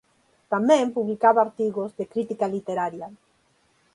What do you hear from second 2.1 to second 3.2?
crítica literaria.